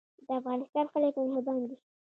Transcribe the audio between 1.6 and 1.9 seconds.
دي